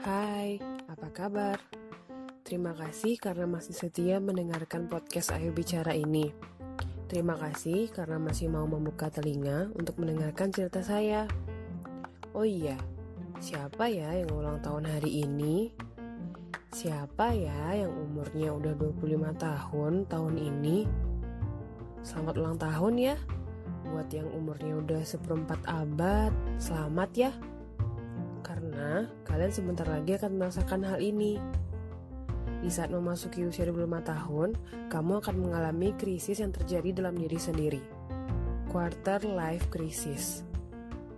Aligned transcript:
Hai, 0.00 0.56
apa 0.88 1.12
kabar? 1.12 1.60
Terima 2.40 2.72
kasih 2.72 3.20
karena 3.20 3.44
masih 3.44 3.76
setia 3.76 4.16
mendengarkan 4.16 4.88
podcast 4.88 5.28
Ayo 5.36 5.52
Bicara 5.52 5.92
ini. 5.92 6.32
Terima 7.04 7.36
kasih 7.36 7.92
karena 7.92 8.16
masih 8.16 8.48
mau 8.48 8.64
membuka 8.64 9.12
telinga 9.12 9.68
untuk 9.76 10.00
mendengarkan 10.00 10.56
cerita 10.56 10.80
saya. 10.80 11.28
Oh 12.32 12.48
iya, 12.48 12.80
siapa 13.44 13.92
ya 13.92 14.16
yang 14.16 14.32
ulang 14.32 14.64
tahun 14.64 14.88
hari 14.88 15.20
ini? 15.20 15.68
Siapa 16.72 17.36
ya 17.36 17.84
yang 17.84 17.92
umurnya 17.92 18.56
udah 18.56 18.72
25 18.80 19.04
tahun 19.36 19.92
tahun 20.08 20.34
ini? 20.40 20.88
Selamat 22.00 22.40
ulang 22.40 22.56
tahun 22.56 22.94
ya 22.96 23.16
Buat 23.84 24.08
yang 24.16 24.32
umurnya 24.32 24.80
udah 24.80 25.02
seperempat 25.04 25.60
abad 25.68 26.32
Selamat 26.56 27.12
ya 27.12 27.30
Karena 28.70 29.02
kalian 29.26 29.50
sebentar 29.50 29.82
lagi 29.82 30.14
akan 30.14 30.38
merasakan 30.38 30.86
hal 30.86 31.02
ini 31.02 31.42
Di 32.62 32.70
saat 32.70 32.94
memasuki 32.94 33.42
usia 33.42 33.66
25 33.66 33.82
tahun 34.06 34.48
Kamu 34.86 35.12
akan 35.18 35.36
mengalami 35.42 35.90
krisis 35.98 36.38
yang 36.38 36.54
terjadi 36.54 37.02
dalam 37.02 37.18
diri 37.18 37.34
sendiri 37.34 37.82
Quarter 38.70 39.26
life 39.26 39.66
crisis 39.74 40.46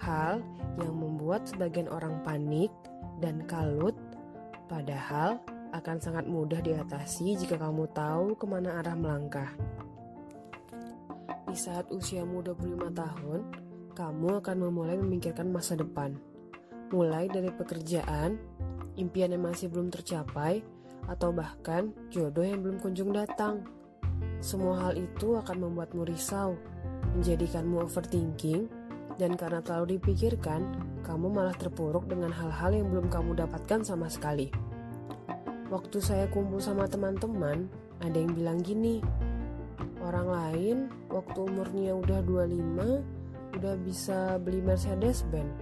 Hal 0.00 0.40
yang 0.80 0.96
membuat 0.96 1.44
sebagian 1.44 1.92
orang 1.92 2.24
panik 2.24 2.72
dan 3.20 3.44
kalut 3.44 3.92
Padahal 4.64 5.44
akan 5.76 5.96
sangat 6.00 6.24
mudah 6.24 6.64
diatasi 6.64 7.36
jika 7.36 7.60
kamu 7.60 7.90
tahu 7.90 8.38
ke 8.38 8.46
mana 8.46 8.78
arah 8.78 8.94
melangkah. 8.94 9.50
Di 11.50 11.58
saat 11.58 11.90
usiamu 11.90 12.46
25 12.46 12.94
tahun, 12.94 13.40
kamu 13.98 14.38
akan 14.38 14.56
memulai 14.70 14.94
memikirkan 14.94 15.50
masa 15.50 15.74
depan. 15.74 16.14
Mulai 16.94 17.26
dari 17.26 17.50
pekerjaan, 17.50 18.38
impian 18.94 19.34
yang 19.34 19.42
masih 19.42 19.66
belum 19.66 19.90
tercapai, 19.90 20.62
atau 21.10 21.34
bahkan 21.34 21.90
jodoh 22.06 22.46
yang 22.46 22.62
belum 22.62 22.78
kunjung 22.78 23.10
datang. 23.10 23.66
Semua 24.38 24.86
hal 24.86 24.94
itu 24.94 25.34
akan 25.34 25.58
membuatmu 25.58 26.06
risau, 26.06 26.54
menjadikanmu 27.18 27.82
overthinking, 27.82 28.70
dan 29.18 29.34
karena 29.34 29.58
terlalu 29.58 29.98
dipikirkan, 29.98 30.78
kamu 31.02 31.34
malah 31.34 31.58
terpuruk 31.58 32.06
dengan 32.06 32.30
hal-hal 32.30 32.70
yang 32.70 32.86
belum 32.86 33.10
kamu 33.10 33.42
dapatkan 33.42 33.82
sama 33.82 34.06
sekali. 34.06 34.54
Waktu 35.74 35.98
saya 35.98 36.30
kumpul 36.30 36.62
sama 36.62 36.86
teman-teman, 36.86 37.66
ada 37.98 38.14
yang 38.14 38.30
bilang 38.38 38.62
gini, 38.62 39.02
Orang 40.04 40.28
lain 40.28 40.92
waktu 41.08 41.48
umurnya 41.48 41.96
udah 41.96 42.20
25 42.28 43.56
udah 43.56 43.74
bisa 43.80 44.36
beli 44.36 44.60
Mercedes 44.60 45.24
Benz. 45.32 45.56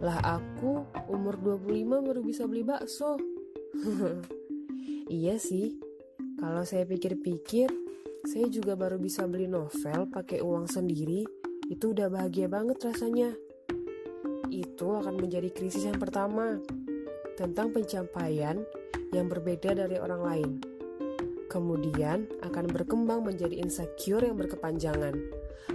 Lah 0.00 0.40
aku 0.40 0.84
umur 1.12 1.36
25 1.36 2.06
baru 2.06 2.20
bisa 2.24 2.48
beli 2.48 2.64
bakso. 2.64 3.20
iya 5.20 5.36
sih. 5.36 5.76
Kalau 6.40 6.64
saya 6.64 6.88
pikir-pikir, 6.88 7.68
saya 8.24 8.48
juga 8.48 8.76
baru 8.76 8.96
bisa 8.96 9.28
beli 9.28 9.44
novel 9.44 10.08
pakai 10.08 10.40
uang 10.40 10.66
sendiri. 10.72 11.24
Itu 11.68 11.92
udah 11.92 12.08
bahagia 12.08 12.48
banget 12.48 12.80
rasanya. 12.80 13.36
Itu 14.48 14.96
akan 14.96 15.20
menjadi 15.20 15.52
krisis 15.52 15.84
yang 15.84 16.00
pertama 16.00 16.56
tentang 17.36 17.72
pencapaian 17.72 18.60
yang 19.12 19.28
berbeda 19.28 19.76
dari 19.76 19.96
orang 20.00 20.22
lain 20.24 20.50
kemudian 21.50 22.30
akan 22.46 22.70
berkembang 22.70 23.26
menjadi 23.26 23.58
insecure 23.58 24.22
yang 24.22 24.38
berkepanjangan. 24.38 25.18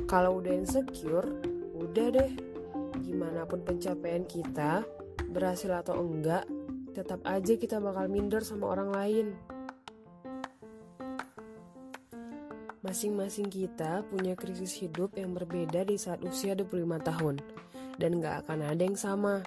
Kalau 0.08 0.40
udah 0.40 0.56
insecure, 0.56 1.28
udah 1.76 2.08
deh. 2.16 2.55
Gimana 3.04 3.44
pun 3.50 3.66
pencapaian 3.66 4.24
kita, 4.24 4.86
berhasil 5.32 5.72
atau 5.72 6.00
enggak, 6.00 6.48
tetap 6.96 7.20
aja 7.28 7.54
kita 7.60 7.84
bakal 7.84 8.08
minder 8.08 8.40
sama 8.46 8.72
orang 8.72 8.90
lain. 8.94 9.28
Masing-masing 12.86 13.50
kita 13.50 14.06
punya 14.08 14.38
krisis 14.38 14.78
hidup 14.78 15.18
yang 15.18 15.34
berbeda 15.34 15.84
di 15.84 15.98
saat 15.98 16.22
usia 16.22 16.54
25 16.54 17.02
tahun, 17.02 17.36
dan 17.98 18.12
gak 18.22 18.46
akan 18.46 18.60
ada 18.72 18.84
yang 18.86 18.96
sama. 18.96 19.42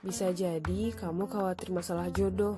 Bisa 0.00 0.32
jadi 0.32 0.90
kamu 0.96 1.28
khawatir 1.28 1.68
masalah 1.68 2.08
jodoh, 2.08 2.56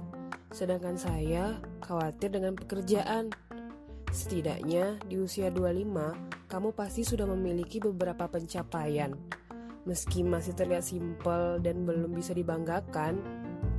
Sedangkan 0.49 0.97
saya 0.97 1.61
khawatir 1.85 2.33
dengan 2.33 2.57
pekerjaan. 2.57 3.33
Setidaknya 4.09 4.97
di 5.05 5.21
usia 5.21 5.53
25, 5.53 6.49
kamu 6.49 6.69
pasti 6.73 7.05
sudah 7.05 7.29
memiliki 7.29 7.77
beberapa 7.77 8.25
pencapaian. 8.25 9.13
Meski 9.89 10.21
masih 10.21 10.53
terlihat 10.53 10.85
simpel 10.85 11.65
dan 11.65 11.89
belum 11.89 12.13
bisa 12.13 12.37
dibanggakan, 12.37 13.17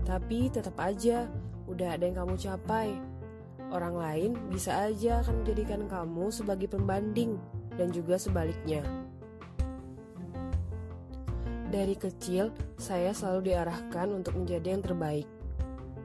tapi 0.10 0.50
tetap 0.50 0.74
aja 0.82 1.30
udah 1.70 1.94
ada 1.94 2.10
yang 2.10 2.18
kamu 2.26 2.34
capai. 2.34 2.98
Orang 3.70 4.02
lain 4.02 4.34
bisa 4.50 4.90
aja 4.90 5.22
akan 5.22 5.46
menjadikan 5.46 5.86
kamu 5.86 6.34
sebagai 6.34 6.66
pembanding 6.66 7.38
dan 7.78 7.94
juga 7.94 8.18
sebaliknya. 8.18 8.82
Dari 11.70 11.94
kecil, 11.94 12.50
saya 12.82 13.14
selalu 13.14 13.54
diarahkan 13.54 14.10
untuk 14.10 14.34
menjadi 14.42 14.74
yang 14.74 14.82
terbaik. 14.82 15.30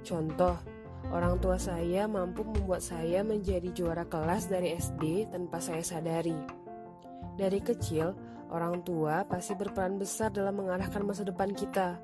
Contoh, 0.04 0.60
orang 1.08 1.40
tua 1.40 1.56
saya 1.56 2.04
mampu 2.04 2.44
membuat 2.44 2.84
saya 2.84 3.24
menjadi 3.24 3.72
juara 3.72 4.04
kelas 4.04 4.52
dari 4.52 4.76
SD 4.76 5.32
tanpa 5.32 5.64
saya 5.64 5.80
sadari. 5.80 6.36
Dari 7.40 7.64
kecil, 7.64 8.12
orang 8.50 8.84
tua 8.84 9.24
pasti 9.24 9.56
berperan 9.56 9.96
besar 9.96 10.32
dalam 10.32 10.58
mengarahkan 10.58 11.00
masa 11.04 11.22
depan 11.24 11.52
kita. 11.52 12.00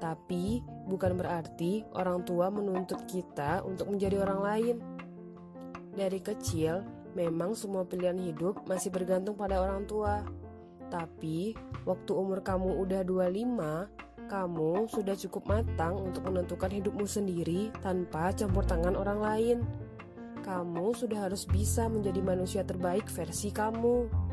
Tapi, 0.00 0.64
bukan 0.88 1.12
berarti 1.20 1.84
orang 1.92 2.24
tua 2.24 2.48
menuntut 2.48 3.04
kita 3.04 3.60
untuk 3.62 3.92
menjadi 3.92 4.24
orang 4.24 4.40
lain. 4.40 4.76
Dari 5.92 6.24
kecil, 6.24 6.80
memang 7.12 7.52
semua 7.52 7.84
pilihan 7.84 8.16
hidup 8.16 8.64
masih 8.64 8.88
bergantung 8.88 9.36
pada 9.36 9.60
orang 9.60 9.84
tua. 9.84 10.24
Tapi, 10.88 11.52
waktu 11.84 12.10
umur 12.16 12.40
kamu 12.40 12.80
udah 12.80 13.04
25, 13.04 13.92
kamu 14.30 14.86
sudah 14.86 15.18
cukup 15.18 15.42
matang 15.50 15.98
untuk 16.00 16.22
menentukan 16.24 16.70
hidupmu 16.70 17.04
sendiri 17.04 17.68
tanpa 17.82 18.30
campur 18.32 18.62
tangan 18.64 18.96
orang 18.96 19.20
lain. 19.20 19.58
Kamu 20.40 20.96
sudah 20.96 21.28
harus 21.28 21.44
bisa 21.44 21.90
menjadi 21.92 22.24
manusia 22.24 22.62
terbaik 22.64 23.10
versi 23.12 23.52
kamu. 23.52 24.29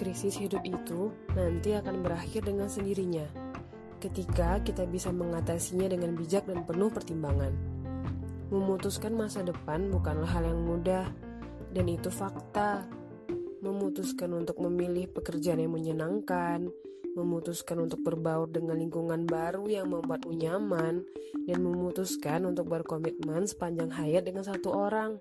Krisis 0.00 0.40
hidup 0.40 0.64
itu 0.64 1.12
nanti 1.36 1.76
akan 1.76 2.00
berakhir 2.00 2.48
dengan 2.48 2.72
sendirinya 2.72 3.50
ketika 4.00 4.56
kita 4.64 4.88
bisa 4.88 5.12
mengatasinya 5.12 5.92
dengan 5.92 6.16
bijak 6.16 6.48
dan 6.48 6.64
penuh 6.64 6.88
pertimbangan. 6.88 7.52
Memutuskan 8.48 9.12
masa 9.12 9.44
depan 9.44 9.92
bukanlah 9.92 10.24
hal 10.24 10.48
yang 10.48 10.64
mudah, 10.64 11.04
dan 11.76 11.84
itu 11.84 12.08
fakta. 12.08 12.88
Memutuskan 13.60 14.32
untuk 14.32 14.56
memilih 14.64 15.04
pekerjaan 15.12 15.60
yang 15.60 15.76
menyenangkan, 15.76 16.72
memutuskan 17.12 17.84
untuk 17.84 18.00
berbaur 18.00 18.48
dengan 18.48 18.80
lingkungan 18.80 19.28
baru 19.28 19.68
yang 19.68 19.92
membuatmu 19.92 20.32
nyaman, 20.32 21.04
dan 21.44 21.58
memutuskan 21.60 22.48
untuk 22.48 22.72
berkomitmen 22.72 23.44
sepanjang 23.44 23.92
hayat 23.92 24.24
dengan 24.24 24.48
satu 24.48 24.72
orang. 24.72 25.20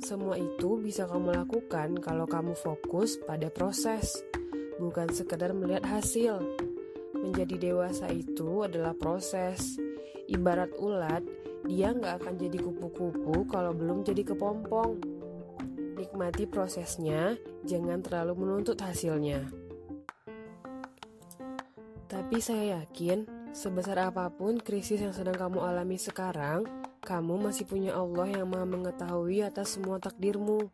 Semua 0.00 0.40
itu 0.40 0.80
bisa 0.80 1.04
kamu 1.04 1.44
lakukan 1.44 2.00
kalau 2.00 2.24
kamu 2.24 2.56
fokus 2.56 3.20
pada 3.20 3.52
proses, 3.52 4.24
bukan 4.80 5.12
sekedar 5.12 5.52
melihat 5.52 5.84
hasil. 5.84 6.40
Menjadi 7.20 7.70
dewasa 7.70 8.08
itu 8.08 8.64
adalah 8.64 8.96
proses. 8.96 9.76
Ibarat 10.24 10.72
ulat, 10.80 11.20
dia 11.68 11.92
nggak 11.92 12.24
akan 12.24 12.34
jadi 12.40 12.58
kupu-kupu 12.64 13.44
kalau 13.44 13.76
belum 13.76 14.00
jadi 14.00 14.24
kepompong. 14.24 15.04
Nikmati 16.00 16.48
prosesnya, 16.48 17.36
jangan 17.68 18.00
terlalu 18.00 18.40
menuntut 18.40 18.80
hasilnya. 18.80 19.52
Tapi 22.08 22.40
saya 22.40 22.80
yakin, 22.80 23.52
sebesar 23.52 24.08
apa 24.08 24.32
pun 24.32 24.56
krisis 24.56 25.04
yang 25.04 25.12
sedang 25.12 25.36
kamu 25.36 25.60
alami 25.60 26.00
sekarang, 26.00 26.64
kamu 27.00 27.48
masih 27.48 27.64
punya 27.64 27.96
Allah 27.96 28.28
yang 28.28 28.52
maha 28.52 28.68
mengetahui 28.68 29.40
atas 29.40 29.80
semua 29.80 29.96
takdirmu. 29.96 30.68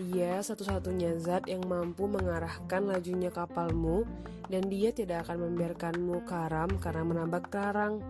Dia 0.00 0.40
satu-satunya 0.40 1.20
zat 1.20 1.44
yang 1.52 1.68
mampu 1.68 2.08
mengarahkan 2.08 2.88
lajunya 2.88 3.28
kapalmu 3.28 4.08
dan 4.48 4.72
dia 4.72 4.88
tidak 4.88 5.28
akan 5.28 5.52
membiarkanmu 5.52 6.24
karam 6.24 6.72
karena 6.80 7.04
menambah 7.04 7.44
karang. 7.52 8.00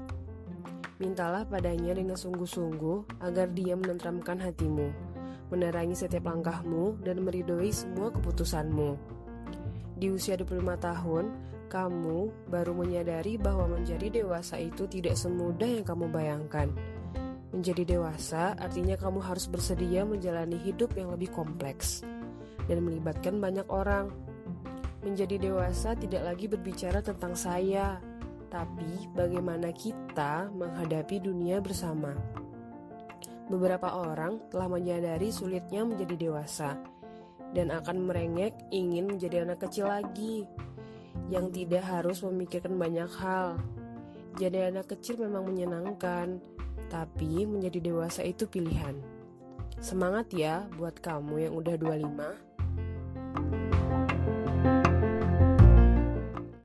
Mintalah 1.02 1.42
padanya 1.42 1.90
dengan 1.98 2.14
sungguh-sungguh 2.14 3.18
agar 3.18 3.50
dia 3.50 3.74
menenteramkan 3.74 4.38
hatimu, 4.38 4.86
menerangi 5.50 5.98
setiap 5.98 6.30
langkahmu 6.30 7.02
dan 7.02 7.18
meridoi 7.18 7.74
semua 7.74 8.14
keputusanmu. 8.14 8.94
Di 9.98 10.06
usia 10.06 10.38
25 10.38 10.78
tahun, 10.78 11.24
kamu 11.66 12.18
baru 12.46 12.72
menyadari 12.78 13.34
bahwa 13.42 13.66
menjadi 13.74 14.22
dewasa 14.22 14.62
itu 14.62 14.86
tidak 14.86 15.18
semudah 15.18 15.82
yang 15.82 15.86
kamu 15.86 16.06
bayangkan. 16.14 16.70
Menjadi 17.50 17.82
dewasa 17.98 18.54
artinya 18.54 18.94
kamu 18.94 19.18
harus 19.26 19.50
bersedia 19.50 20.06
menjalani 20.06 20.54
hidup 20.62 20.94
yang 20.94 21.10
lebih 21.10 21.34
kompleks 21.34 22.06
dan 22.70 22.78
melibatkan 22.86 23.42
banyak 23.42 23.66
orang. 23.66 24.14
Menjadi 25.02 25.50
dewasa 25.50 25.96
tidak 25.98 26.22
lagi 26.22 26.46
berbicara 26.46 27.00
tentang 27.02 27.34
saya, 27.34 27.98
tapi 28.52 29.10
bagaimana 29.16 29.74
kita 29.74 30.52
menghadapi 30.54 31.24
dunia 31.24 31.58
bersama. 31.58 32.14
Beberapa 33.50 33.98
orang 33.98 34.46
telah 34.46 34.70
menyadari 34.70 35.34
sulitnya 35.34 35.82
menjadi 35.82 36.14
dewasa 36.14 36.78
dan 37.50 37.74
akan 37.74 38.06
merengek 38.06 38.54
ingin 38.70 39.10
menjadi 39.10 39.42
anak 39.42 39.66
kecil 39.66 39.90
lagi 39.90 40.46
yang 41.26 41.50
tidak 41.50 41.82
harus 41.82 42.22
memikirkan 42.22 42.78
banyak 42.78 43.10
hal. 43.18 43.58
Jadi 44.38 44.70
anak 44.70 44.94
kecil 44.94 45.18
memang 45.18 45.50
menyenangkan, 45.50 46.38
tapi 46.90 47.46
menjadi 47.46 47.78
dewasa 47.78 48.26
itu 48.26 48.50
pilihan. 48.50 48.98
Semangat 49.78 50.34
ya 50.34 50.66
buat 50.76 50.98
kamu 50.98 51.48
yang 51.48 51.54
udah 51.56 51.78
25. 51.78 53.69